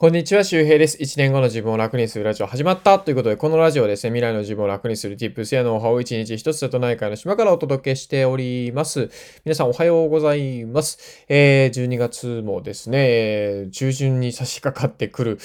[0.00, 0.96] こんにちは、周平です。
[0.98, 9.10] 1年後の自分を楽にするラジオ始まったということで、このラジオですね、未来の自分を楽にする Tips やノウハウを1日1つ瀬戸内海の島からお届けしております。
[9.44, 11.24] 皆さんおはようございます。
[11.28, 15.38] えー、12月もですね、中旬に差し掛かってくる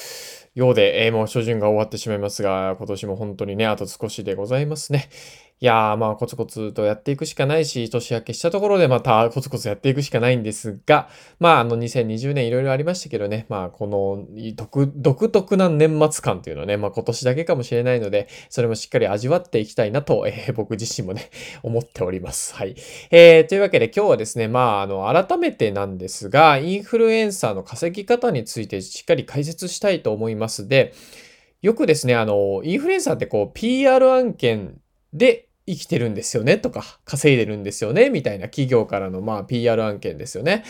[0.54, 5.10] ようで、えー、もう初旬が終わってしまいますが、今年も本当にね、あと少しでございますね。
[5.64, 11.08] いやー、まあ、コツコツとやっていくしかないし、年明けしたところでまたコツコツやっていくしかないんですが、
[11.40, 21.30] まあ、あの、2020年いろいろありましたけどね、まあ、この独、特な年末感っていうのはね、まあ、今年だけかもしれないので、それもしっかり味わっていきたいなと、えー、僕自身もね、
[21.64, 22.54] 思っております。
[22.56, 22.76] はい。
[23.10, 30.94] えー、というわけで今日はですね、まあ、あの、改めてなんですが、インフルエンサーの稼ぎ方についてしっかり解説したいと思いますで、
[31.62, 34.82] よくですね、あの、インフルエンサーってこう、PR 案件
[35.14, 36.58] で生きてるんですよね？
[36.58, 38.10] とか、稼いでるんですよね？
[38.10, 40.64] みたいな企業からのまあ PR 案件ですよね。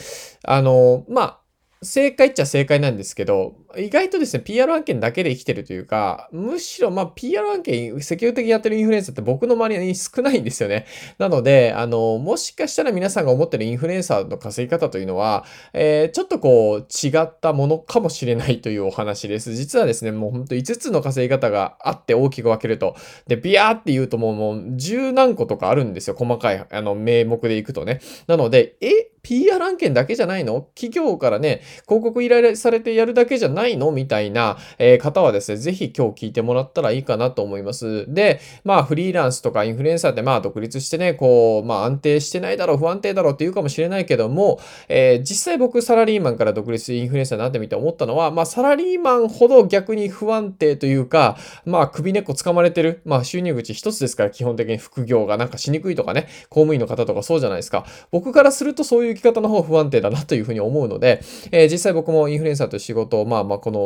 [0.44, 1.40] あの、まあ、
[1.84, 10.86] 正解っちゃ正解なんですけど、意外とですね、PR 案件だけで生きてるというか、むしろ、まあ、PR 案件、積極的にやってるインフルエンサーって僕の周りに少ないんですよね。
[11.18, 19.54] なので、あの、もしかしたら皆さんが思ってるインフルエンサーの稼ぎ方というのは、えー、ちょっとこう、違ったものかもしれないというお話です。
[19.56, 22.96] 実はですね、もうほんと5つの稼ぎ方があって大きく分けると。
[23.28, 26.16] で、ビヤーって言うともう、もう十何個とかあるんですよ。
[26.18, 28.02] 細かい、あの、名目でいくとね。
[28.28, 30.68] なので、え PR 案件だけじゃないの？
[30.76, 33.92] 企業からね、広告依頼されてやるだけじゃないの？
[33.92, 38.06] みたいな、え、方はですね、ぜひ今日聞いてもらったらいいかなと思います。
[38.14, 57.86] で、まあフリーランスとかインフルエンサーってまあ独立してね、こう、まあ安定してないだろう、不安定だろうって言うかもしれないけども、えー、実際僕サラリーマンから独立インフルエンサーになってみて思ったのは、まあサラリーマンほど逆に不安定というか、まあ首根っこ掴まれてる、まあ収入口一つですから基本的に副業がなんかしにくいとかね、公務員の方とかそうじゃないですか。
[58.12, 63.80] 僕からするとそういう生き方の方不安定だなというふうに思うので、えー、実際僕もインフルエンサーと仕事を、まあまあこの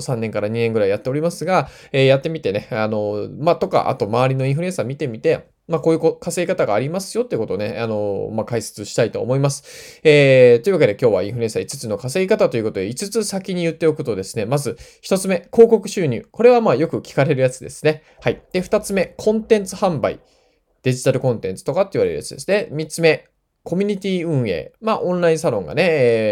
[0.00, 10.00] 3年から2年ぐらいやっておりますが、えー、やってみてね、あの、まあとか、あと周りのインフルエンサー見てみて、まあ、こういう稼ぎ方がありますよってことをね、あの、まあ、解説したいと思います。
[10.04, 16.26] えー、というわけで今日はインフルエンサー5つの稼ぎ方ということで、5つ先に言っておくとですね、まず1つ目、広告収入。
[16.30, 18.02] これはまあよく聞かれるやつですね。
[18.20, 18.42] はい。
[18.52, 20.20] で、2つ目、コンテンツ販売。
[20.82, 22.68] デジタルコンテンツとかって言われるやつですね。
[22.70, 23.26] 3つ目、
[23.64, 24.72] コミュニティ運営。
[24.82, 25.82] まあ、オンラインサロンがね、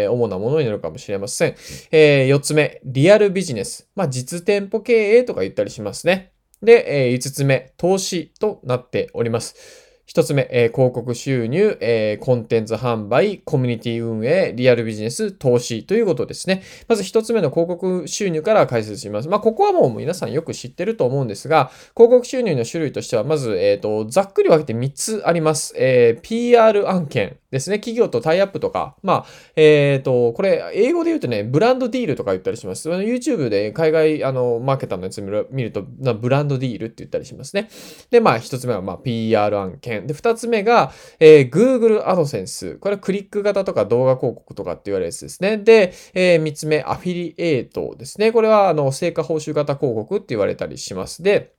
[0.03, 1.55] えー、主なものになるかもしれません。
[1.91, 3.89] えー、4つ目、リアルビジネス。
[3.95, 6.31] まあ、実店舗経営とか言ったりしますね。
[6.61, 9.82] で、えー、5つ目、投資となっております。
[10.05, 16.61] 一つ目、えー、広告収入、えー、コンテンツ販売、コミュニティ運営、リアルビジネス、投資ということですね。
[16.89, 19.29] まず一つ目の広告収入から解説します。
[19.29, 25.73] まあ、ここはもう皆さんよく知ってると思うんですが、広告収入の種類としては、まず、えっ、ー、と、ざっくり分けて3つあります。
[25.77, 27.77] え、PR 案件ですね。
[27.77, 29.25] 企業とタイアップとか、まあ、
[29.55, 32.89] えっ、ー、と、これ、英語で言うとね、ブランドディールとか言ったりします。
[32.89, 37.69] YouTube で海外、あの、マーケターのやつ見ると、ブランドディールって言ったりしますね。
[38.09, 40.07] で、まあ、一つ目は、まあ、PR 案件。
[40.07, 42.79] で、二つ目が、えー、Google AdSense。
[42.79, 45.57] これはクリック型とか動画広告とかって言われるやつですね。
[45.57, 48.31] で、えー、三つ目、アフィリエイトですね。
[48.31, 51.21] これは、あの、成果報酬型広告って言われたりします。
[51.21, 51.53] で、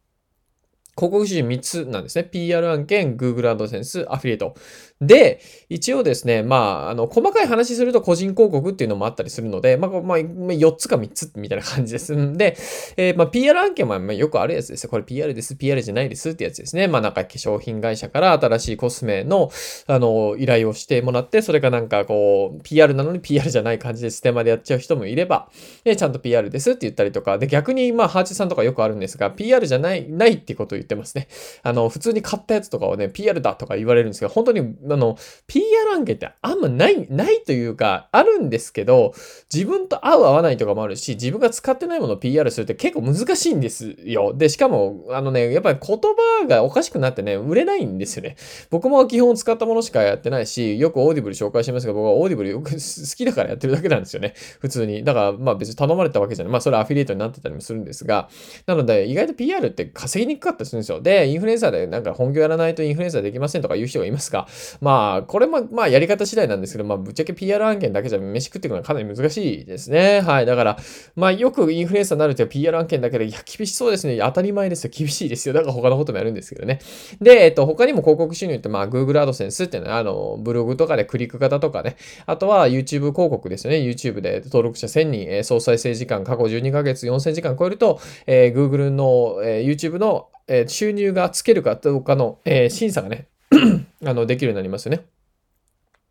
[0.97, 2.25] 広告収入3つなんですね。
[2.25, 4.55] PR 案件、Google AdSense、アフィリエイト。
[5.00, 6.56] で、一応ですね、ま
[6.87, 12.56] あ、あの、細かい話すると個人広告っていうのもあったりするので、まあ、まあ、4つか3つみたいな感じですん で、
[12.97, 14.88] えー、まあ、PR 案件もよくあるやつです。
[14.88, 16.87] これ PR です、PR じゃないですってやつですね。
[16.87, 19.50] まあ、なんか化粧品会社から新しいコスメの、
[19.87, 25.49] あの、依頼をしてもらって、それがなんかこう、PR なのに PR じゃない感じでステマでやっちゃう人もいれば、
[25.83, 31.28] で、ちゃんと PR ですって言ったりとか、で、逆に、まあ、ハーチさんとかよくあるんですが、PR じゃない、ないってことを言ってますね。
[31.62, 39.15] あの、普通に買ったやつとかをね、PR だとか言われるんですけど、本当に、あの、PR 案件ってあんまない、ないというか、あるんですけど、
[39.53, 44.34] 自分と合う合わないとかもあるし、自分が使ってないものを PR するって結構難しいんですよ。
[44.34, 48.37] で、しかも、あのね、やっぱり言葉がおかしくなってね、売れないんですよね。
[48.71, 54.34] 僕も基本使ったものしかやってないし、よく Audible紹介してますが、僕は Audibleよく好きだからやってるだけなんですよね。
[54.61, 55.05] 普通に。
[55.05, 56.53] だから、まあ別に頼まれたわけじゃない。
[56.53, 58.28] まあそれアフィリエイトになってたりもするんですが、
[58.66, 61.00] なので、意外と PR って稼ぎにくかったりするんですよ。
[61.00, 64.47] で、インフルエンサーでなんか本業やらないとインフルエンサーできませんとか言う人がいますが、
[64.80, 70.21] まあ、これも、まあやり方次第なんですけど、まあ、ぶっちゃけ PR 案件だけじゃ飯食っていくのはかなり難しいですね。
[70.21, 70.47] はい。
[70.47, 70.78] だから、
[71.16, 74.18] まあ、よくインフルエンサーになると PR 案件だけで、いや、厳しそうですね。
[74.18, 74.91] 当たり前ですよ。
[74.94, 75.54] 厳しいですよ。
[75.54, 76.80] だから他のこともやるんですけどね。
[77.21, 81.97] で、えっと、他にも広告収入って、まあ、Google AdSense っていうのは、あの、ブログとかでクリック型とかね。
[82.26, 83.78] あとは YouTube 広告ですよね。
[83.78, 93.29] YouTube で登録者1000人、え、総再生時間過去12ヶ月4000時間超えると、えー、Google の、えー、YouTube の、え、収入がつけるかどうかの、え、審査がね
[94.05, 95.07] あの、できるようになりますよね。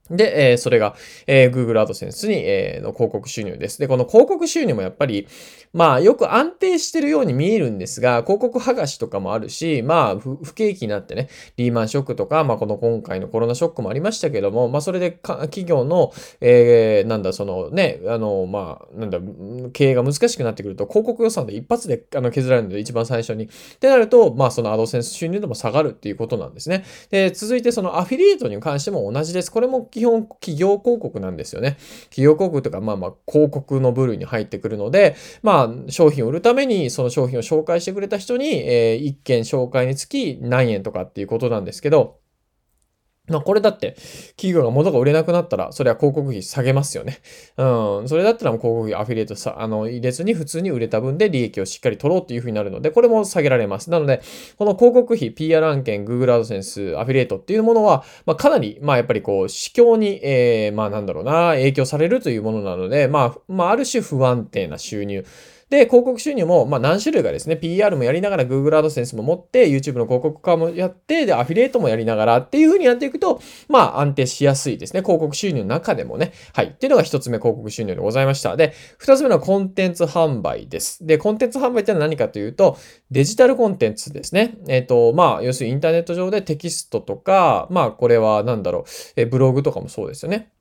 [0.10, 0.96] で、えー、それが、
[1.28, 3.80] えー、Google AdSense に、えー、の広告収入です。
[3.80, 5.28] で、この広告収入もやっぱり、
[5.72, 16.12] まあ、よく安定してるように見えるんですが、広告剥がしとかもあるし、まあ、不景気になってね、リーマンショックとか、まあ、この今回のコロナショックもありましたけども、まあ、それで企業の、
[16.42, 19.20] えー、なんだ、そのね、あの、まあ、なんだ、
[19.72, 23.46] 経営が難しくなってくると、広告予算で一発であの削られるので、一番最初に。
[23.46, 23.48] っ
[23.80, 26.84] てなると、まあ、その AdSense 収入でも下がるっていうことなんですね。
[27.10, 29.50] で、続いてそのアフィリエイトに関しても同じです。
[29.50, 31.78] これも基本企業広告なんですよね。
[32.10, 42.23] 企業広告とか、まあまあ広告の部類に入ってくるので、まあ商品を売るためにその商品を紹介してくれた人に、えー、1件紹介につき何円とかっていうことなんですけど、
[43.30, 43.96] まあこれだって、
[44.36, 47.20] 企業が物が売れなくなったら、それは広告費下げますよね。
[47.56, 48.10] うん。
[48.10, 53.90] それだったらもう広告費アフィリエイトさ、あの、入れずに普通に売れた分で利益をしっかり取ろうっていう風になるので、これも下げられます。
[53.90, 54.22] なので、
[54.58, 65.26] この広告費、PR 案件、Google AdSense、アフィリエイトっていうものは、まあかなり、まあやっぱりこう、市況に、えー、まあなんだろうな、影響されるというものなので、まあ、まあある種不安定な収入。
[65.74, 75.02] で、広告収入も、ま、何種類かですね、PR もやりながら Google AdSense も持って、YouTube の広告化もやって、で、アフィリエイトもやりながらっていう風にやっていくと、まあ、安定しやすいですね。
[75.02, 76.32] 広告収入の中でもね。
[76.54, 76.68] はい。
[76.68, 78.56] っていうのが一つ目広告収入でございました。
[78.56, 81.04] で、二つ目のコンテンツ販売です。
[81.08, 82.78] で、コンテンツ販売ってのは何かというと、
[83.10, 84.60] デジタルコンテンツですね。
[84.68, 88.84] えっ、ー、と、まあ、要するにインターネット上でテキストとか、まあ、これは何だろう、
[89.16, 90.52] えブログとかもそうですよね。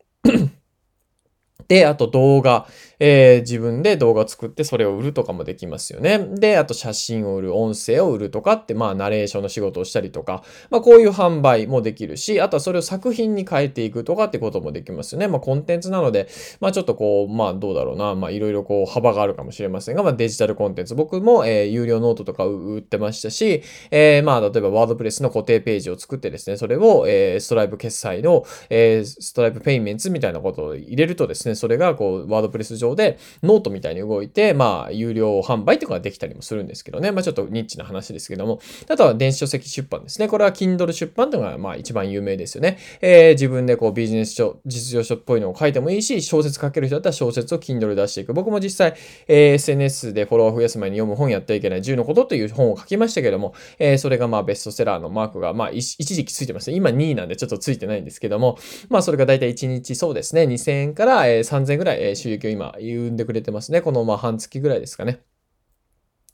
[1.73, 2.67] で、あと動画。
[3.05, 6.21] えー、自分で動画作ってそれを売るとかもできますよね。
[6.21, 15.27] で、あと写真を売る、音声を売るとかって、まあ、ナレーションの仕事をしたりとか、まあ、こういう販売もできるし、あとはそれを作品に変えていくとかってこともできますよね。
[15.27, 16.29] まあ、コンテンツなので、
[16.61, 20.95] まあ、ちょっとこう、まあ、どうだろうな、まあ、いろいろこう、幅があるかもしれませんが、まあ、デジタルコンテンツ。
[20.95, 37.13] 僕も、えー、有料ノートとか売ってましたし、えー、まあ、例えば、 WordPressの固定ページを作ってですね、それを、えー、ストライプ決済の、えー、 Stripe Payments みたいなことを入れるとですね、それが、こう、 WordPress上で、ノートみたいに動いて、まあ、有料販売ってことができたりもするんですけどね。
[37.13, 38.59] まあ、ちょっとニッチな話ですけども。
[38.89, 40.27] あとは電子書籍出版ですね。
[40.27, 42.79] これは Kindle 出版というのが、まあ、一番有名ですよね。
[43.01, 48.35] えー、自分でこう、ビジネス書、実情書っぽいのを書いてもいいし、小説書ける人だったら小説を Kindle 出していく。
[48.35, 48.95] 僕も実際、
[49.29, 56.77] えー、SNS でフォロワー増やす前に読む本やってはいけない10のことという本を書きましたけども、えー、それがまあ、ベストセラーのマークが、まあ、一時期ついてますね。
[56.77, 63.81] 今2位なんでちょっとついてないんですけども、まあ、それがだいたい1日そうですね、2000円から、えー、3000ぐらい、え収益を今、生んでくれてますね。
[63.83, 65.23] このまあ半月ぐらいですかね。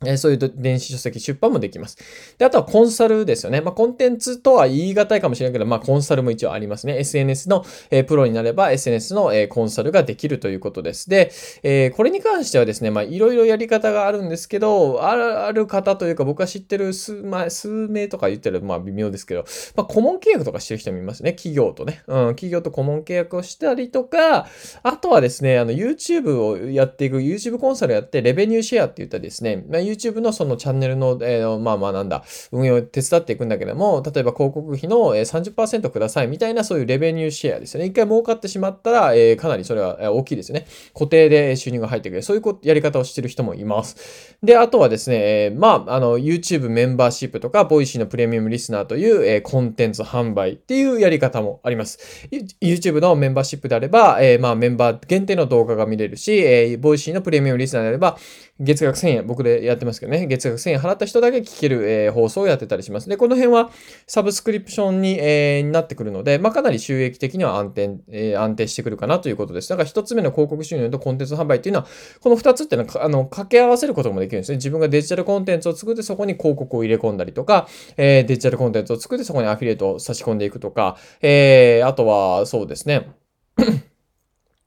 [0.07, 1.99] えそういう電子書籍出版もできます。
[2.39, 3.61] で、あとはコンサルですよね。
[3.61, 6.99] まあ、コンテンツとは言い難いかもしれないけど、まあ、コンサルも一応ありますね。
[6.99, 11.11] SNS の、えー、プロになれば SNS の、えー、コンサルができるということです。
[11.11, 11.33] で、
[11.65, 19.45] えー、これに関してはですね、まあ、いろいろやり方があるんですけど、ある方というか、僕が知ってる数,、まあ、数名とか言ってる、まあ、微妙ですけど、
[19.75, 21.33] まあ、顧問契約とかしてる人もいますね。
[21.33, 22.03] 企業とね。
[22.07, 24.47] うん、企業と顧問契約をしたりとか、
[24.85, 37.87] あとはですね、あの、YouTube をやっていく、YouTube コンサルやって、レベニューシェアって言ったですね、まあ YouTube のそのチャンネルの、えー、まあまあなんだ、運用を手伝っていくんだけども、例えば広告費の30%くださいみたいなそういうレベニューシェアですよね。
[37.87, 40.67] 一回儲かってしまったら、えー、かなりそれは大きいですよね。
[40.95, 42.23] 固定で収入が入ってくる。
[42.23, 44.37] そういうやり方をしてる人もいます。
[44.43, 52.29] で、あとはですね、えー、まあ、あの、YouTube メンバーシップとか、 Voicyのプレミアムリスナーという、え、コンテンツ販売っていうやり方もあります。
[52.61, 58.19] YouTube のメンバーシップであれば、え、まあ、メンバー限定の動画が見れるし、えー、 Voicyのプレミアムリスナーであれば、
[58.61, 63.09] 月額1000円、僕でやってますけどね、月額1000円払った人だけ聞ける、えー、放送をやってたりします。
[63.09, 63.71] で、この辺は
[64.07, 69.69] サブスクリプションに、えー、なってくるので、まあ、かなり収益的には安定、えー、安定してくるかなということです。
[69.69, 71.87] だから一つ目の広告収入とコンテンツ販売っていうのは、
[72.21, 74.57] この二つっていうのは、あの、掛け合わせることもできるんですね。
[74.57, 83.09] 自分がデジタルコンテンツを作ってそこに広告を入れ込んだりとか、えー、デジタルコンテンツを作ってそこにアフィリエイトを差し込んでいくとか、えー、あとは、そうですね。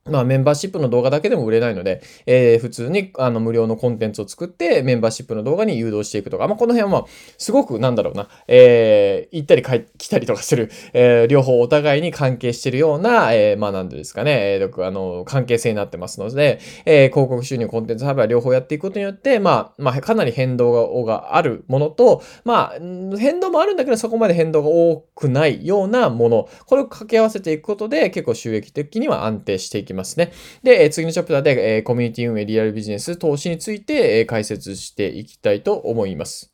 [0.04, 7.06] まあ、メンバーシップの動画だけでも売れないので、えー、普通にあの無料のコンテンツを作って、メンバーシップの動画に誘導していくとか、まあ、この辺は、
[7.38, 22.78] すごくなんだろうな、えー、行ったり来たりとかする、えー、両方お互いに関係してるような、えー、まあ、なんですかね、えー、あの、関係性になってますので、えー、広告収入、コンテンツ販売両方やっていくことによって、まあ、まあ、かなり変動があるものと、まあ、
[23.16, 29.91] 変動もあるんだけど、そこまで変動が多くないようなもの、これを掛け合わせていくことで、結構収益的には安定していきます。
[29.92, 30.32] きますね。
[30.62, 36.52] で、次のチャプターで、えコミュニティ運営、リアルビジネス、投資について、え解説していきたいと思います。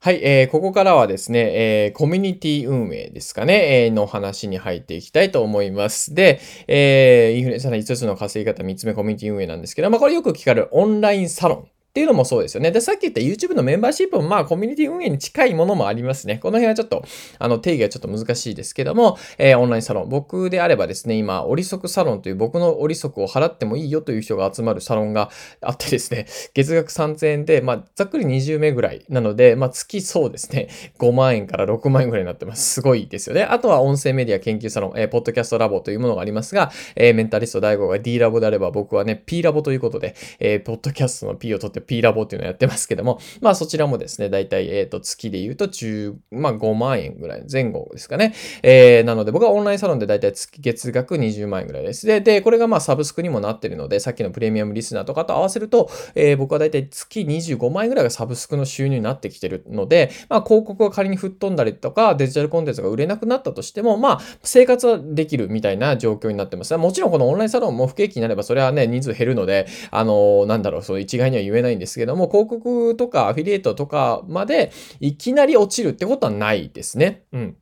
[0.00, 6.14] はい、えー、ここからはですね、えー、コミュニティ運営ですかね、えー、の話に入っていきたいと思います。
[6.14, 11.68] で、えー、インフルエンサーの5つの稼ぎ方、3つ目コミュニティ運営なんですけど、まあ、これよく聞かれるオンラインサロン。
[11.88, 12.70] っていうのもそうですよね。
[12.70, 16.38] で、さっき言った YouTube のメンバーシップもまあコミュニティ運営に近いものもありますね。
[16.38, 17.02] この辺はちょっと、
[17.38, 20.08] あの定義がちょっと難しいですけども、えー、オンラインサロン。
[20.08, 25.30] 僕であればですね、今、折足サロンという僕の折足を払ってもいいよという人が集まるサロンが
[25.62, 30.68] あってですね、 月額3000円で、まあ、ざっくり20名ぐらいなので、まあ、月そうですね、
[31.00, 32.74] 5万円から6万円ぐらいになってます。
[32.74, 33.42] すごいですよね。
[33.42, 48.34] あとは音声メディア研究サロン、えー、ポッドキャストラボというものがありますが、えー、メンタリスト DAIGO が D ラボであれば僕はね、P ラボということで、えー、ポッドキャストの P を取って P ラボっていうのをやってますけども、 まあそちらもですね、だいたい、えっ、ー、と、月で言うと10、まあ5万円ぐらい前後ですかね。
[48.62, 52.06] えー、なので僕はオンラインサロンでだいたい月月額20万円ぐらいです。
[52.06, 66.76] で、で、これがまあサブスクにもなってるので、さっきのプレミアムリスナーとかと合わせると、えー、僕はだいたい月25万円ぐらいがサブスクの収入になってきてるので、まあ広告が仮に吹っ飛んだりとか、デジタルコンテンツが売れなくなったとしても、まあ生活はできるみたいな状況になってます。
[66.76, 77.24] もちろんこのオンラインサロンも不景気になればそれはね、人数減るので、あのー、なんだろう、そう一概には言えないないんですけども、広告とかアフィリエイトとかまでいきなり落ちるってことはないですね。
[77.32, 77.56] うん。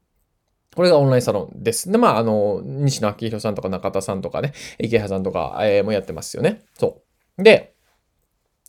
[0.75, 1.91] これがオンラインサロンです。
[1.91, 6.65] で、まあ、あの、西野昭弘さんとか中田さんとかね、池原さんとか、えー、もやってますよね。
[6.75, 7.03] そ
[7.39, 7.43] う。
[7.43, 7.76] で、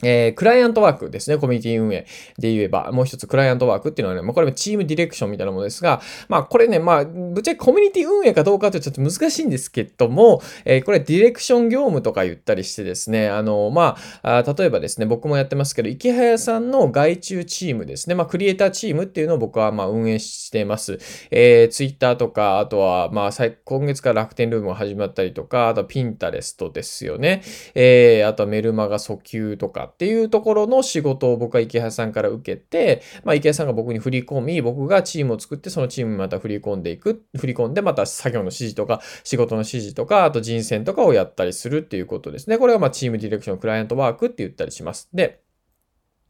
[0.03, 1.37] えー、クライアントワークですね。
[1.37, 2.05] コミュニティ運営
[2.37, 20.99] で言えば、もう一つクライアントワークっていうのはね、まあ、これもチームディレクションみたいなものですが、まあ、これね、まあ、ぶっちゃけコミュニティ運営かどうかってちょっと難しいんですけども、えー、これディレクション業務とか言ったりしてですね、あの、まあ、例えばですね、僕もやってますけど、池早さんの外注チームですね、まあ、クリエイターチームっていうのを僕はまあ運営してます。
[21.31, 23.31] えー、ツイッターとか、あとは、まあ、
[23.65, 27.41] 今月から楽天ルームが始まったりとか、あとはピンタレストですよね。
[27.73, 42.57] えー、あとはメルマガ訴求とかっていうところの仕事を僕は池原さんから受けて、まあ、池原さんが僕に振り込み、僕がチームを作って、そのチームにまた振り込んでいく、振り込んで、また作業の指示とか、仕事の指示とか、あと人選とかをやったりするっていうことですね。
[42.57, 45.09] これはまあチームディレクション、クライアントワークって言ったりします。
[45.13, 45.41] で、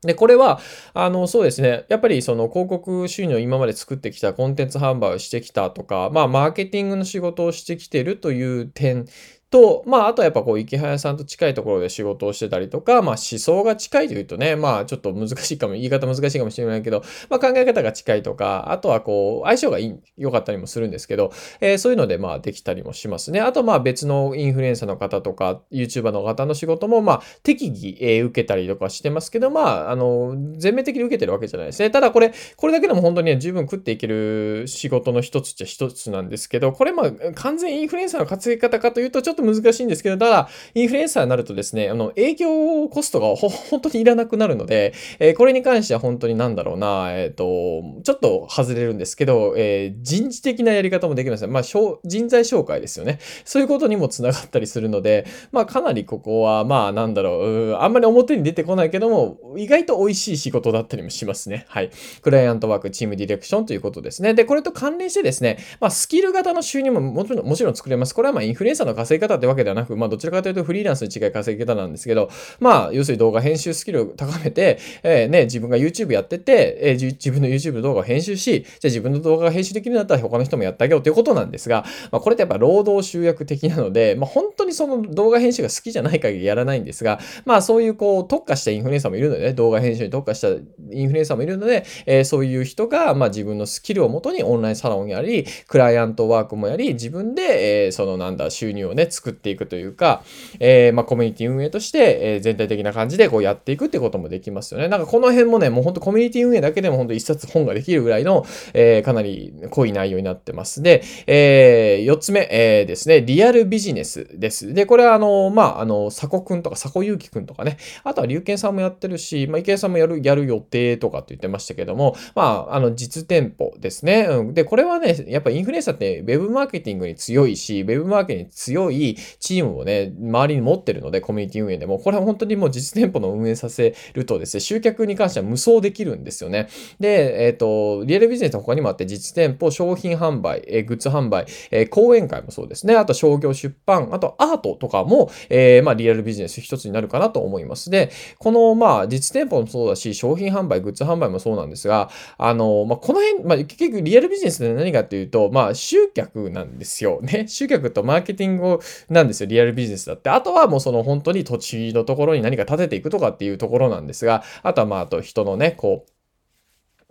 [0.01, 0.59] で、これは、
[0.93, 1.85] あの、そうですね。
[1.89, 9.05] やっぱりその広告収入を今まで作ってきたコンテンツ販売をしてきたとか、まあ、マーケティングの仕事をしてきてるという点
[9.49, 19.77] と、まあ、あとはやっぱこう、池早さんと近いところで仕事をしてたりとか、まあ、思想が近いというとね、まあ、ちょっと難しいかも、言い方難しいかもしれないけど、まあ、考え方が近いとか、あとはこう、相性が、
[20.17, 23.39] 良かったりもするんですけど、えー、そういうので、まあ、できたりもしますね。
[23.39, 31.89] あと、まあ、別のインフルエンサーの方とか、YouTuber の方の仕事も、まあ、適宜、えー、受けたりとかしてますけど、まあ、あの、全面的に受けてるわけじゃないですね。
[31.89, 51.47] ただ、これ、これだけでも本当にね、十分食っていける仕事の一つっちゃ一つなんですけど、これ、まあ、完全インフルエンサーの稼ぎ方かというと、ちょっとょっと難しいんですけど、ただ、インフルエンサーになるとですね、あの、営業コストが本当にいらなくなるので、えー、これに関しては本当になんだろうな、えっ、ー、と、ちょっと外れるんですけど、えー、人事的なやり方もできますね。
[51.47, 53.19] まあ、人材紹介ですよね。
[53.45, 61.65] そういうことにもつながったりするので、まあ、かなりここは、まあ、なんだろう、うあんまり表に出てこないけども、意外と美味しい仕事だったりもしますね。
[61.69, 61.91] はい。
[62.21, 64.33] クライアントワーク、チームディレクションということですね。
[64.33, 68.13] で、これと関連してですね、まあ、スキル型の収入ももちろん、もちろん作れます。
[68.13, 72.29] これはまあ、インフルエンサーの稼ぎ方ってわけではなく、まあ、どちらかというとフリーランスに違い稼ぎ方なんですけど、
[72.59, 100.23] まあ、要するに動画編集スキルを高めて、えー、ね、自分が YouTube やってて、えー、自分の YouTube 動画を編集し、じゃ自分の動画が編集できるんだったら他の人もやってあげようということなんですが、まあ、これってやっぱ労働集約的なので、まあ、本当にその動画編集が好きじゃない限りやらないんですが、まあ、そういうこう、特化したインフルエンサーもいるので、ね、動画編集に特化したインフルエンサーもいるので、えー、そういう人が、まあ、自分のスキルをもとにオンラインサロンやり、クライアントワークもやり、自分で、えー、そのなんだ、収入をね、作っていくというか、
[100.59, 104.87] えー、まあ、コミュニティ運営として、えー、全体的な感じでこうやっていくってこともできますよね。
[104.87, 110.83] なんかこの辺もね、もうほんとコミュニティ運営だけでもほんと一冊本ができるぐらいの、えー、かなり濃い内容になってます。
[110.83, 114.73] で、えー、4つ目、えー、ですね、リアルビジネスです。
[114.73, 124.27] で、これはあの、まあ、あの、佐古くんとか佐古祐樹くんとかね、あとは龍賢さんもやってるし、まあ、池江さんもやる、やる予定とかって言ってましたけども、まあ、あの、実店舗ですね。
[124.29, 129.06] うん、で、これはね、やっぱインフルエンサーってウェブマーケティングに強いし、ウェブマーケティングに強い
[129.39, 136.67] チームをね、周りに持ってるので、コミュニティ運営でも、これは本当にもう実店舗の運営させるとですね、集客に関しては無双できるんですよね。
[136.99, 142.95] で、えっ、ー、と、リアルビジネスは他にもあって、実店舗、商品販売、えー、グッズ販売、えー、講演会もそうですね。
[142.95, 147.89] あと商業出版、あとアートとかも、えー、まあリアルビジネス一つになるかなと思います。
[147.89, 157.19] で、このまあ実店舗もそうだし、商品販売、グッズ販売もそうなんですが、あの、まあこの辺、まあ結局リアルビジネスで何かっていうと、まあ集客なんですよ。
[157.21, 157.47] ね。
[157.47, 159.47] 集客とマーケティングをなんですよ。
[159.47, 160.29] リアルビジネスだって。
[160.29, 166.11] あとはもうその本当に土地のところに何か建てていくとかっていうところなんですが、あとはまあ、あと人のね、こう、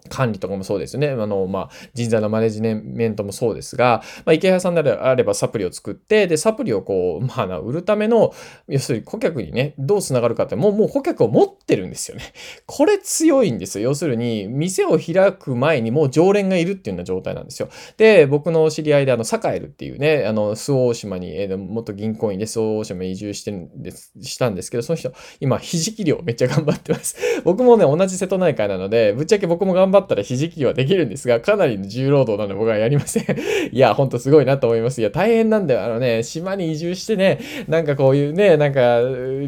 [0.07, 1.11] 管理とかもそうですよね。
[1.11, 8.35] あの、まあ、人材のマネジメントもそうですが、まあ、池谷さんであればサプリを作って、で、サプリをこう、 まあ、売るための、
[8.69, 12.23] 要するに顧客にね、どう繋がるかって、もう、もう顧客を持ってるんですよね。
[12.67, 13.91] これ強いんですよ。
[13.91, 17.69] 要するに、店を開く前にもう常連がいるっていうような状態なんですよ。
[17.97, 27.17] で、僕の知り合いで、あの、サカエルっていうね、あの、周防大島に、えー、元銀行員で周防大島に移住してるんです、したんですけど、その人、今、ひじき漁めっちゃ頑張ってます。
[27.45, 33.25] 僕もね、同じ瀬戸内海なので、ぶっちゃけ僕も頑張ったらひじきはできるんですが、かなりの重労働なので僕はやりません
[33.73, 35.01] いや、ほんとすごいなと思います。
[35.01, 35.85] いや、大変なんだよ。
[35.85, 39.01] あのね、島に移住してね、なんかこういうね、なんか、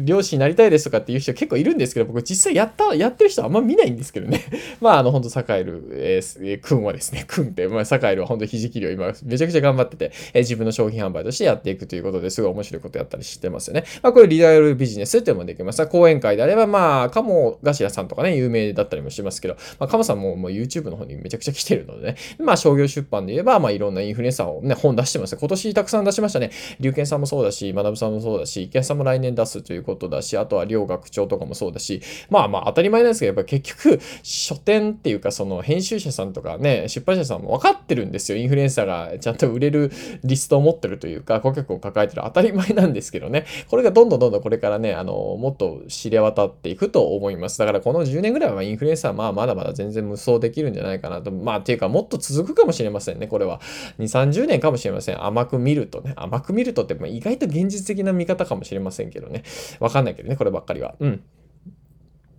[0.03, 4.41] 漁師になりたいですとかっていう人結構いるんですけど、僕実際やった、やってる人あんま見ないんですけどね。
[4.81, 13.83] まあ、あの、ほんと、サカエル、えー、くんはですね、 くんって、まあ、サカエルはほんとひじき漁今、めちゃくちゃ頑張ってて、えー、自分の商品販売としてやっていくということですごい面白いことやったりしてますよね。
[14.01, 15.85] まあ、これリアルビジネスっていうのもできます。
[15.87, 22.15] 講演会であれば、まあ、鴨頭さんとかね、有名だったりもしますけど、まあ、鴨さんももう YouTube の方にめちゃくちゃ来てるのでね。
[22.39, 25.35] まあ、商業出版で言えば、まあ、いろんなインフルエンサーをね、本出してます。
[25.35, 26.51] 今年たくさん出しましたね。
[26.79, 38.37] 龍賢さんもそうだし、学さんもそうだし、池谷さんも来年出すということだし、あとは両学長とかもそうだし、まあまあ当たり前なんですけど、やっぱ結局、書店っていうか、その編集者さんとかね、出版社さんも分かってるんですよ。
[38.37, 39.91] インフルエンサーがちゃんと売れる
[40.23, 43.45] リストを持ってるというか、顧客を抱えてる当たり前なんですけどね。
[43.69, 47.57] これがどんどんどんどんこれからね、あの、もっと知れ渡っていくと思います。
[47.57, 51.31] だからこの10年ぐらいはインフルエンサーまあまだまだ全然無双できるんじゃないかなと。
[51.31, 53.59] まあっていうかもっと続くかもしれませんね、これは。
[53.97, 55.23] 2、30年かもしれません。
[55.23, 56.13] 甘く見るとね。
[56.17, 59.43] 甘く見るとって、まあ、意外と現実的な見方かもしれませんけどね。
[59.79, 60.95] わかんないけどね、こればっかりは。
[60.99, 61.23] うん。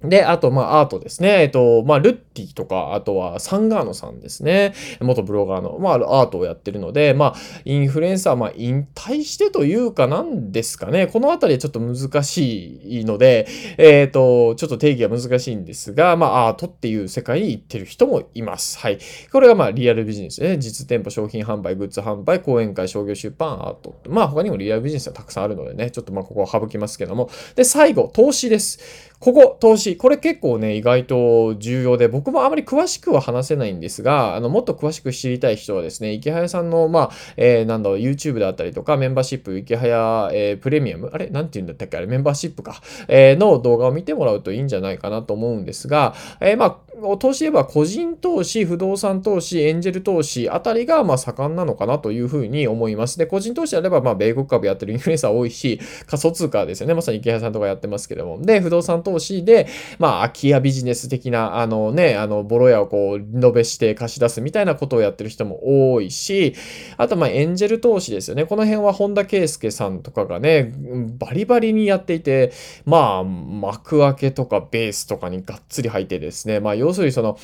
[0.02, 1.42] で、あと、まあ、アートですね。
[1.42, 4.73] えっと、まあ、ルッティとか、あとは、サンガーノさんですね。
[5.00, 7.35] 元ブロガーの、まあ、アートをやってるので、まあ、
[7.66, 11.07] インフルエンサー、まあ、引退してというか、なんですかね。
[11.07, 18.78] このあたりはちょっと難しいので、えっ、と、ちょっと定義は難しいんですが、まあ、アートっていう世界に行ってる人もいます。
[18.78, 18.99] はい。
[19.30, 20.57] これが、まあ、リアルビジネスね。
[20.57, 24.00] 実店舗、商品販売、グッズ販売、講演会、商業出版、アート。
[24.09, 27.28] まあ、他にもリアルビジネスはたくさんあるのでね、ちょっとまあ、ここは省きますけども。
[27.54, 29.10] で、最後、投資です。
[29.21, 29.99] ここ、投資。
[29.99, 41.29] これ結構ね、意外と重要で、僕もあまり詳しくは話せないんですが、あの、もっと詳しく知りたい人はですね、池早さんの、まあ、えー、なんだろう、YouTube であったりとか、メンバーシップ、池早、えー、プレミアム、あれ？
[41.29, 41.99] なんて言うんだったっけ？
[41.99, 46.79] あれ、メンバーシップか、えー、の動画を見てもらうといいんじゃないかなと思うんですが、えー、まあ、
[47.19, 53.18] 投資で言えば個人投資、不動産投資、エンジェル投資あたりがま盛んなのかなというふうに思います。
[53.18, 56.94] で、個人投資であればま米国株やってるインフルエンサー多いし、仮想通貨ですよね。
[56.94, 58.40] まさに池谷さんとかやってますけども。
[58.40, 59.66] で、不動産投資で、
[59.98, 66.55] まあ空き家ビジネス的な、あのね、あの、ボロ屋をこう、リノベして貸し出すみたいなことをやってる人も多いし、
[66.96, 68.44] あとまあエンジェル投資ですよね。
[68.44, 70.72] この辺は本田圭佑さんとかがね、
[71.18, 72.53] バリバリにやっていて、
[72.85, 77.38] まあ幕開けとかベースとかにがっつり入ってですね、まあ要するにその、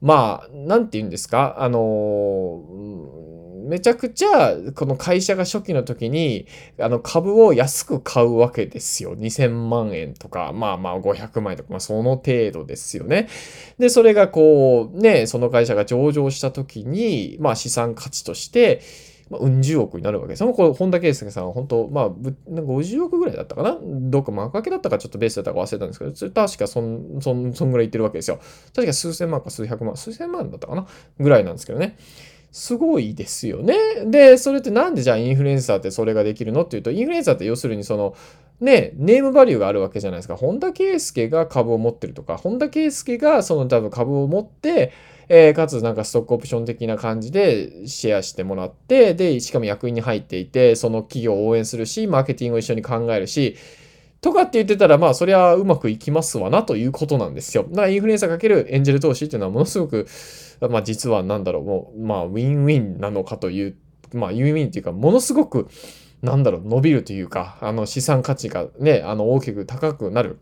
[0.00, 1.56] まあ、なんて言うんですか？
[1.58, 2.62] あの
[3.68, 6.46] めちゃくちゃ、この会社が初期の時に、
[6.80, 9.16] あの株を安く買うわけですよ。
[9.16, 13.28] 2000万円とか、まあまあ500万円とか、まあその程度ですよね。
[13.78, 18.80] で、それがこう、ね、その会社が上場した時に、まあ資産価値として、
[19.30, 20.40] まあ、うん十億になるわけです。
[20.40, 23.78] そのこれ、本田圭佑さんは本当、まあ、50億ぐらいだったかな？
[23.82, 28.40] どっか幕開けだったかちょっとベースだったか忘れたんですけど、それ確かそん、そん、そんぐらい言ってるわけですよ。
[28.74, 30.86] 確か数千万か数百万、数千万だったかな？
[31.18, 31.96] ぐらいなんですけどね。
[32.52, 33.76] すごいですよね。
[34.06, 38.16] で、それってなんでじゃあインフルエンサーってそれができるのっていうと、インフルエンサーって要するにその、
[38.60, 40.36] ね、ネームバリューがあるわけじゃないですか。
[40.36, 44.92] 本田圭佑が株を持ってるとか、本田圭佑がその多分株を持って、
[45.32, 53.56] えー、かつなんかストックオプション的な感じでシェアしてもらって、で、しかも役員に入っていて、その企業を応援するし、マーケティングを一緒に考えるし、
[54.20, 57.62] とかって言ってたら、まあ、そりゃうまくいきますわなということなんですよ。
[57.62, 60.08] だからインフルエンサーかけるエンジェル投資っていうのはものすごく、
[60.68, 63.76] まあ、実はなんだろう、もう、まあ、ウィンウィンなのかという、
[64.12, 65.68] まあ、ウィンウィンっていうか、ものすごく、
[66.22, 70.40] なんだろう、伸びるというか、あの、資産価値がね、あの、大きく高くなる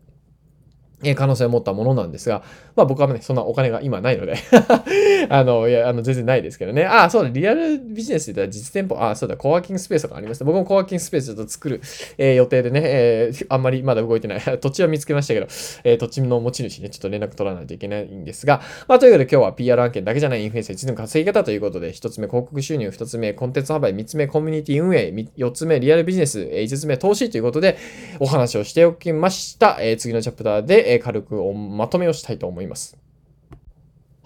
[1.05, 2.43] え可能性を持ったものなんですが、
[2.75, 4.37] まあ僕はね、そんなお金が今ないので
[5.31, 6.85] あの、いや、あの、全然ないですけどね。
[6.85, 10.47] あ、そうだ、リアルビジネスで言ったら実店舗、あ、そうだ、コワーキングスペースとかありますね。
[10.47, 11.81] 僕もコワーキングスペースちょっと作る、
[12.19, 14.41] えー、予定でね、えー、あんまりまだ動いてない。
[14.61, 15.47] 土地は見つけましたけど、
[15.85, 27.77] えー、土地の持ち主にちょっと連絡取らないといけないんですが、まあということで今日は PR 案件だけじゃないインフルエンサー1年稼ぎ方ということで、1つ目広告収入、2つ目コンテンツ販売、3つ目コミュニティ運営、4つ目リアルビジネス、5つ目投資ということで
[28.21, 29.79] お話をしておきました。
[29.81, 32.97] え、次のチャプターで、軽くまとめをしたいと思います。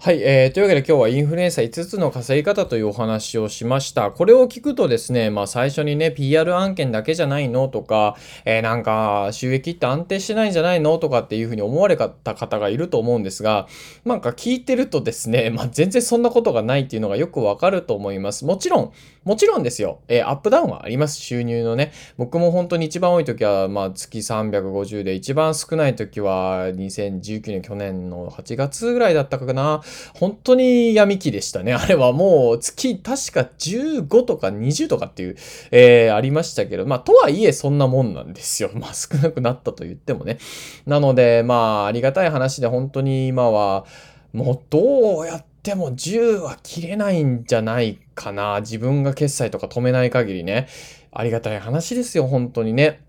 [0.03, 4.11] はい、えー、というわけで今日はインフルエンサー5つの稼ぎ方というお話をしました。
[4.11, 13.69] これを聞くとですね、まあ最初にね、PR 案件だけじゃないのとか、えー、なんか収益って安定してないんじゃないのとかっていうふうに思われた方がいると思うんですが、
[14.03, 18.43] なんか聞いてるとですね、 まあ全然そんなことがないっていうのがよくわかると思います。
[18.43, 18.91] もちろん、
[19.23, 21.93] もちろんですよ、えー、アップダウンはあります、収入のね。
[22.17, 29.81] 僕も本当に一番多い時は、まあ月350で、一番少ない時は2019年去年の8月ぐらいだったかな。
[30.13, 31.73] 本当に闇期でしたね。
[31.75, 35.35] あれはもう月確か15とか20とかっていう、
[35.71, 38.69] えー、ありましたけど、まあとはいえそんなもんなんですよ。
[38.75, 40.37] まあ少なくなったと言ってもね。
[40.85, 43.85] なので、まあありがたい話で本当に今は、
[44.33, 48.61] もうどうやっても10は切れないんじゃないかな。
[48.61, 50.67] 自分が決済とか止めない限りね。
[51.11, 53.02] ありがたい話ですよ、本当にね。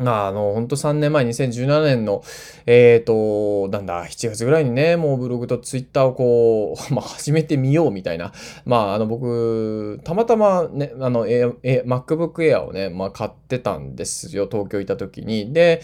[0.00, 2.22] まあ、あの、ほんと3年前、2017年の、
[2.64, 8.32] えっ、ー、と、なんだ、7月ぐらいにね、もうブログとツイッターをこう、 まあ、始めてみようみたいな。
[8.64, 15.52] まあ、あの、僕、たまたまね、あの、え、え、MacBook Air をね、まあ、買ってたんですよ、東京いた時に。
[15.52, 15.82] で、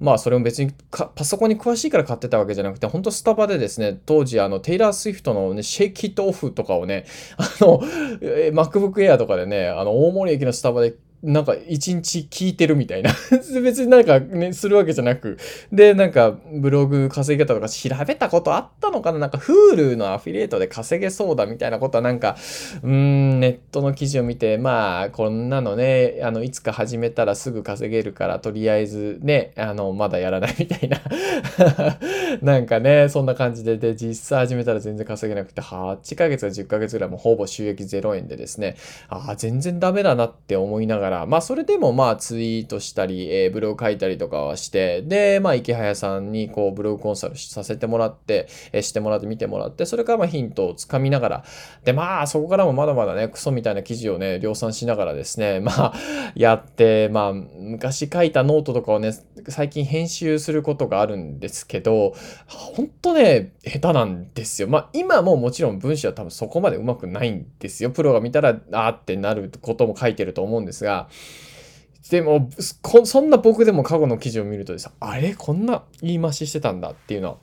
[0.00, 7.04] まあ、それも別にパソコンに詳しいから買ってたわけじゃなくて、ほんとスタバでですね、当時、あの、テイラー・スウィフトのね、シェイキットオフとかをね、
[7.36, 13.10] あの、MacBook Air とかでね、あの、大森駅のスタバでなんか一日聞いてるみたいな。
[13.62, 15.38] 別になんかね、するわけじゃなく。
[15.72, 19.18] で、なんかブログ稼ぎ方とか調べたことあったのかな？
[19.18, 22.36] なんか Hulu のアフィリエイトで稼げそうだみたいなことはなんか、
[22.82, 31.00] うーん、ネットの記事を見て、まあ、こんなのね、あの、いつか始めたらすぐ稼げるから、とりあえずね、あの、まだやらないみたいな。
[32.42, 38.76] なんかね、そんな感じで、で、実際始めたら全然稼げなくて、8ヶ月か10ヶ月ぐらいもほぼ収益0円でですね、
[39.08, 51.44] ああ、全然ダメだなって思いながら、から、まあそれでもまあツイートしたり、えー、ブログ書いたりとかはして、で、まあ池早さんにこうブログコンサルさせてもらって、えー、してもらって見てもらって、それからまあヒントをつかみながら、
[51.84, 55.94] でまあそこからもまだまだね、クソみたいな記事をね、量産しながらですね、 まあ
[56.36, 59.12] やって、まあ昔書いたノートとかをね、
[59.48, 62.14] 最近編集することがあるんですけど、
[62.46, 64.68] ほんとね、下手なんですよ。
[64.68, 67.90] まあ今ももちろん文章は多分そこまでうまくないんですよ。
[67.90, 70.99] プロが見たら、あーってなることも書いてると思うんですが、
[72.10, 72.50] でも、
[73.04, 77.36] そんな僕でも過去の記事を見るとですね、あれこんな言い回ししてたんだっていうのは、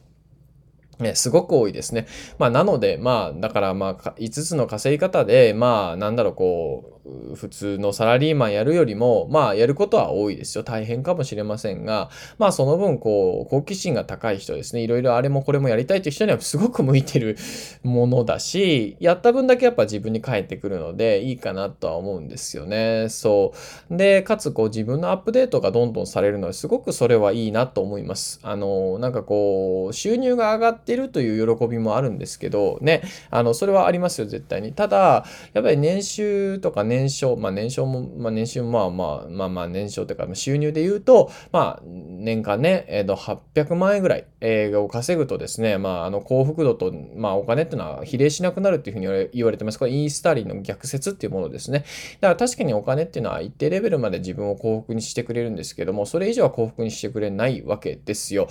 [0.99, 2.07] ね、すごく多いですね。
[2.37, 6.96] まあ、なので、まあ、だから、まあ、5つの稼ぎ方で、まあ、なんだろう、こう、
[7.35, 10.63] 普通のサラリーマンやるよりも、まあ、やることは多いですよ。
[10.63, 14.81] 大変かもしれませんが、まあ、その分、こう、好奇心が高い人ですね。
[14.81, 17.37] いろいろあれもこれもやりたいという人にはすごく向いてる
[17.83, 23.07] ものだし、やった分だけやっぱ自分に返ってくるので、いいかなとは思うんですよね。
[23.09, 23.53] そ
[23.89, 23.95] う。
[23.97, 28.39] で、かつ、こう、自分のアップデートがどんどんされるのは、すごくそれはいいなと思います。
[28.43, 34.73] あの、なんかこう、収入が上がってるという喜びもあるんですけど、ね、あの、それはありますよ、絶対に。
[34.73, 49.79] ただ、やっぱり年収とか年年商、まあ年商も、まあ年収まあまあ、まあまあ年商というか、収入で言うと、まあ年間ね、えっ、ー、と、800万円ぐらい、えー、を稼ぐとですね、まああの幸福度と、まあお金っていうのは比例しなくなるっていうふうに言われてます。
[49.79, 51.85] これイースタリーの逆説っていうものですね。
[52.21, 58.47] だから確かにお金っていうのは一定レベルまで自分を幸福にしてくれるんですけども、それ以上は幸福にしてくれないわけですよ。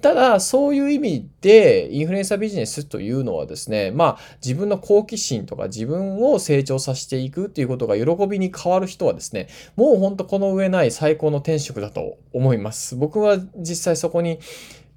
[0.00, 12.94] ただ、そういう意味で、インフルエンサービジネスというのはですね、まあ自分の好奇心とか自分を成長させていくっていうことが喜びに変わる人はですね、もうほんとこの上ない最高の転職だと思います。
[12.94, 14.38] 僕は実際そこに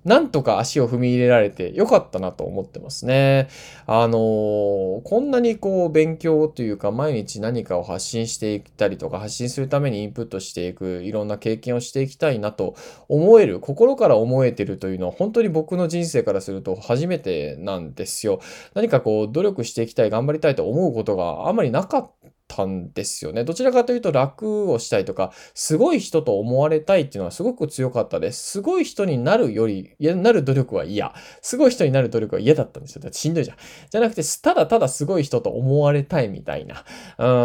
[0.04, 3.49] なんとか足を踏み入れられてよかったなと思ってますね。
[3.86, 12.75] あのー、こんなにこう勉強というか毎日何かを発信していったりとか発信するためにインプットしていくいろんな経験をしていきたいなと
[13.10, 18.41] 思える、心から思えてるというのは本当に僕の人生からすると初めてなんですよ。
[18.73, 23.46] 何かこう努力していきたい、頑張りたいと思うことがあまりなかったたんですよね。
[23.46, 28.52] どちらかというと楽をしたいとか、すごい人と思われたいっていうのはすごく強かったです。
[28.52, 31.14] すごい人になるより、なる努力は嫌。
[31.42, 33.02] すごい人になる努力は嫌だったんですよ。
[33.02, 33.58] だってしんどいじゃん。
[33.90, 36.84] じゃなくて、ただただすごい人と思われたいみたいな。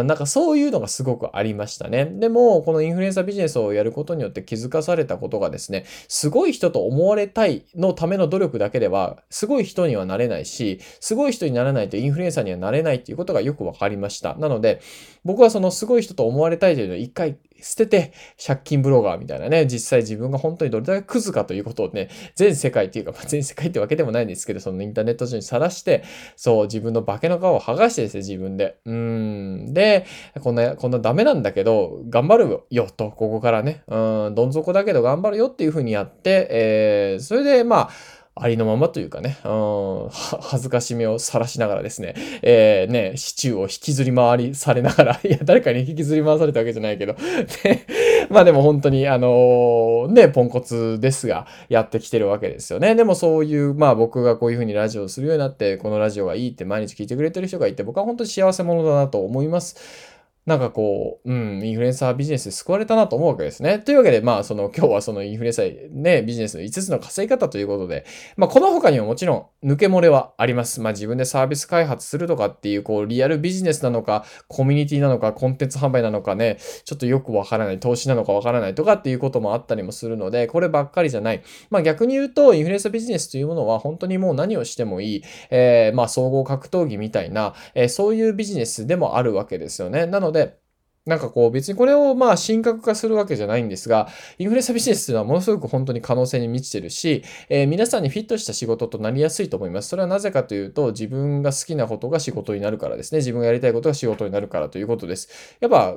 [0.00, 2.06] うん、なんかそういうのがすごくありましたね。
[2.06, 14.34] でも、このインフルエンサービジネスをやることによって気づかされたことがですね、すごい人と思われたいのための努力だけでは、すごい人にはなれないし、すごい人にならないとインフルエンサーにはなれないっていうことがよくわかりました。
[14.36, 14.80] なので、
[15.24, 18.12] 僕はそのすごい人と思われたいというのを一回捨てて、
[18.44, 26.04] 借金ブロガーみたいなね、実際自分が本当にどれだけクズかということをね、全世界っていうか、まあ、全世界ってわけでもないんですけど、そのインターネット上にさらして、
[26.36, 28.78] そう、自分の化けの皮を剥がしてですね、自分で。
[28.84, 29.74] うん。
[29.74, 30.06] で、
[30.40, 33.82] こんな、こんなダメなんだけど、頑張るよと、ここからね。
[33.88, 37.90] うん、どん底だけど頑張るよっていうふうにやって、えー、それで、まあ、
[38.38, 47.86] ありのままというかね、うん、恥ずかしめを晒しながらですね、えー、ね、シチューを引きずり回りされながら、いや、誰かに引きずり回されたわけじゃないけど、で、
[48.28, 52.94] まあでも本当に、あのー、ね、ポンコツですが、やってきてるわけですよね。
[52.94, 60.15] でもそういう、まあ僕がこういうふうにラジオをするようになって、このラジオがいいって毎日聞いてくれてる人がいて、僕は本当に幸せ者だなと思います。
[60.46, 63.80] なんかこう、うん、インフルエンサービジネスで救われたなと思うわけですね。
[63.80, 68.06] というわけで、まあ、その、今日はそのインフルエンサー、ね、ビジネスの5つの稼ぎ方ということで、
[68.36, 70.80] まあ、この他にももちろん、抜け漏れはあります。
[70.80, 81.42] まあ、自分でサービス開発するとかっていう、こう、リアルビジネスなのか、コミュニティなのか、コンテンツ販売なのかね、ちょっとよくわからない、投資なのかわからないとかっていうこともあったりもするので、こればっかりじゃない。
[81.70, 90.06] まあ、逆に言うと、インフルエンサービジネスというものは、本当にもう何をしてもいい、えー、まあ、総合格闘技みたいな、えー、そういうビジネスでもあるわけですよね。
[90.06, 90.58] なので、で
[91.06, 99.88] なんかこう別にこれをまあ神格化するわけじゃないんですが、インフルエンサービジネスというのはものすごく本当に可能性に満ちてるし、えー、皆さんにフィットした仕事となりやすいと思います。
[99.88, 103.18] それはなぜかというと、自分が好きなことが仕事になるからですね。
[103.18, 105.56] 自分がやりたいことが仕事になるからということです。
[105.60, 105.96] やっぱ、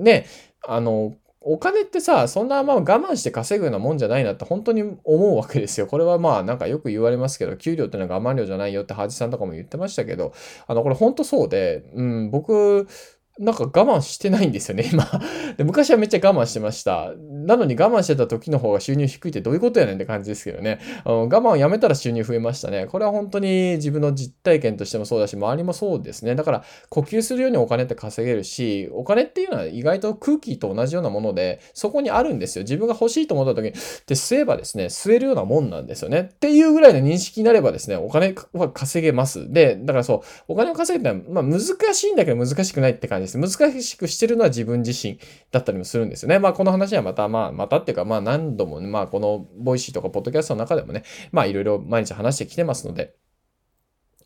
[0.00, 0.24] ね、
[0.66, 1.14] あの、
[1.48, 5.86] お金ってさ、そんなまあ我慢して稼ぐようなもんじゃないなって本当に思うわけですよ。
[5.86, 10.32] これはまあなんかよく言われますけど、給料ってのは我慢料じゃないよってハージさんとかも言ってましたけど、
[10.66, 12.88] あの、これ本当そうで、うん、僕、
[13.38, 15.06] なんか我慢してないんですよね、今。
[15.56, 17.12] で昔はめっちゃ我慢してました。
[17.18, 20.80] なのに我慢してた時の方が収入低いってどういうことやねんって感じですけどね。
[21.04, 22.86] あの我慢をやめたら収入増えましたね。
[22.86, 26.34] これは本当に自分の実体験としてもそうだし、周りもそうですね。
[26.34, 32.62] だから呼吸するようにお金って稼げるし、お金っていうのは意外と空気と同じようなもので、そこにあるんですよ。
[32.62, 36.30] 自分が欲しいと思った時に、で、吸えばですね、吸えるようなもんなんですよね。
[36.34, 39.52] っていうぐらいの認識になればですね、お金は稼げます。
[39.52, 43.58] で、だからそう、お金を稼ぐってのは、まあ難しいんだけど難しくないって感じです。
[43.58, 45.18] 難しくしてるのは自分自身
[45.50, 46.38] だったりもするんですよね。
[46.38, 53.14] まあこの話はまた、まあまたっていうか、まあ何度も、ね、まあこの Voicy とかポッドキャストの中でもね、まあいろいろ毎日話してきてますので、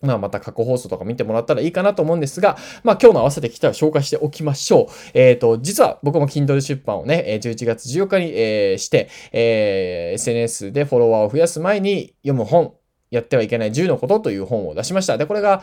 [0.02, 4.92] まあまた過去放送とか見てもらったらいいかなと思うんですが、まあ今日の合わせてきたら紹介しておきましょう。
[5.14, 12.74] えっ、ー、と、実は僕も Kindle 出版をね、11月14日に、えー、して、えー、SNS でフォロワーを増やす前に読む本、
[13.10, 15.18] やってはいけない10のことという本を出しました。
[15.18, 15.62] で、これが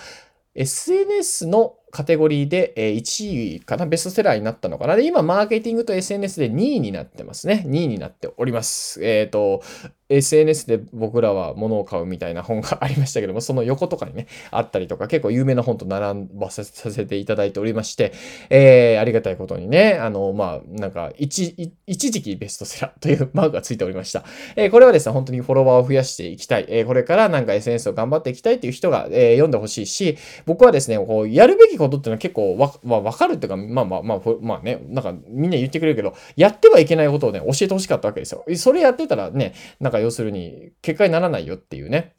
[0.54, 4.96] SNS のカテゴリーで1位かな、ベストセラーになったのかな。
[4.96, 7.64] で、今、マーケティングと SNS で2位になってますね。
[7.68, 9.04] 2位になっております。
[9.04, 9.62] えっ、ー、と、
[10.10, 18.14] SNS で僕らは物を買うみたいな本がありましたけども、その横とかにね、あったりとか、結構有名な本と並ばさせていただいておりまして、
[18.50, 24.24] えー、ありがたいことにね、あの、まあ、なんか、一、一時期ベストセラー というマークがついておりました。
[24.56, 26.66] えー、これはですね、本当にフォロワーを増やしていきたい。
[26.70, 38.46] えー、これからなんか SNS を頑張っていきたいっていう人が、えー、読んでほしいし、僕はですね、こう、やるべきことっていうのは結構わ、まあ、わかるっていうか、まあまあまあ、まあね、なんかみんな言ってくれるけど、やってはいけないことをね、教えてほしかったわけですよ。
[38.56, 42.14] それやってたらね、なんか要するに、結果にならないよっていうね。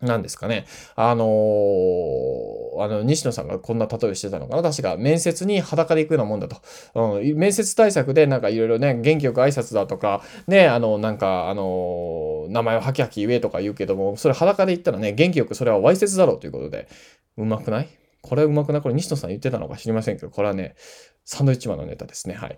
[0.00, 0.64] なんですかね。
[0.94, 6.56] あのー、あの、西野さんがこんな例えをしてたのかな確か、面接に裸で行くようなもんだと。
[6.94, 16.86] うん、面接対策でなんかいろいろね、元気よく挨拶だとか、ね、あの、なんか、あのー、名前をハキハキ言えとか言うけども、それ裸で言ったらね、元気よくそれはわいせつだろうということで、
[17.36, 17.88] うまくない？
[18.22, 18.82] これうまくない？
[18.82, 20.76] これ西野さん言ってたのか知りませんけど、これはね、
[21.30, 22.34] サンドイッチマンのネタですね。
[22.34, 22.56] はい。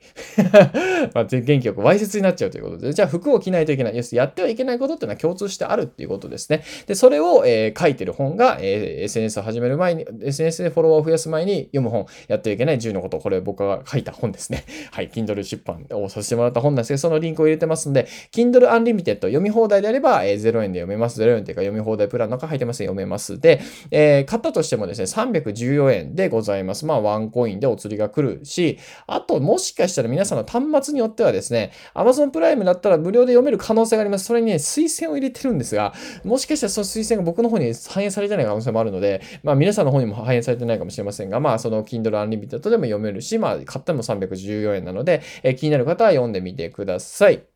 [1.12, 3.96] まあ、元気よくわいせつになっちゃうということで、じゃあ服を着ないといけない。
[3.96, 6.62] 要するにやってはいけないことっていうのは共通してあるっていうことですね。
[6.86, 13.18] で、それを、えー、書いてる本が、えー、SNS を始める前に、SNS でフォロワーを増やす前に読む本、やってはいけない10のこと。
[13.18, 14.64] これ僕が書いた本ですね。
[14.92, 15.08] はい。
[15.08, 21.20] Kindle 出版をさせてもらった本なんですけど、そのリンクを入れてますんで、Kindle Unlimited 読み放題であれば、えー、0円で読めます。
[21.20, 23.40] 0円っていうか読み放題プランなんか入ってます読めます。
[23.40, 26.86] で、えー、買ったとしてもですね、314円でございます。
[26.86, 34.24] まあ、ワンコインでお釣りが来るし、しあと、もしかしたら皆さんの端末によってはですね、Amazon プライムだったら無料で読める可能性があります。
[34.26, 35.94] それにね、推薦を入れてるんですが、
[36.24, 47.49] もしかしたらその推薦が僕の方に反映されてない可能性もあるので、まあ皆さんの方にも反映されてないかもしれませんが、まあその Kindle Unlimited でも読めるし、まあ買っても314円なので、え、気になる方は読んでみてください。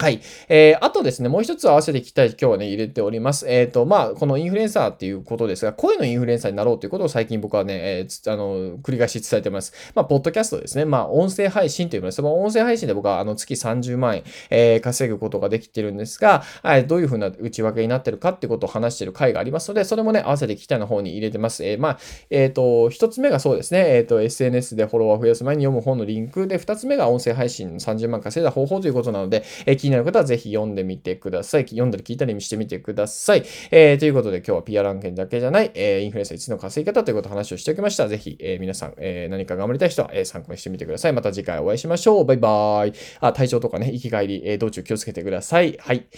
[0.00, 0.22] はい。
[0.48, 3.46] えー、あとですね、もう一つ合わせて聞きたい今日はね、入れております。
[3.46, 9.74] えっ、ー、と、まあ、このインフルエンサーっていうことですが、声のインフルエンサーになろうということを最近僕はね、えー、あの、繰り返し伝えてます。
[9.94, 10.86] まあ、ポッドキャストですね。
[10.86, 21.62] まあ、音声配信というのは、その音声配信で僕はあの月30万円、えー、稼ぐことができてるんですが、はい、どういうふうな内訳になってるかってことを話してる回がありますので、それもね、合わせて聞きたいの方に入れてます。
[21.62, 21.98] えー、まあ、
[22.30, 31.62] えっ、ー、と、一つ目がそうですね、えっ、ー、と、SNS でフォロワー増やす前に読む本のリンクで、二つ目が音声配信30万稼いだ方法ということなので、えー、になる方はぜひ読んでみてください。
[31.64, 33.44] 読んだり聞いたりしてみてください。
[33.70, 38.08] えー、ということで今日は PR 案件だけじゃない、えー、インフルエンサー1の稼ぎ方ということを話をしておきました。
[38.08, 41.12] ぜひ、えー、皆さん、えー、何か頑張りたい人は、えー、参考にしてみてください。
[41.12, 42.24] また次回お会いしましょう。
[42.24, 42.92] バイバーイ。
[43.20, 45.76] あ、体調とかね、生き返り、えー、道中気をつけてください。
[45.78, 46.08] はい。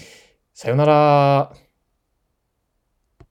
[0.54, 1.71] さよなら。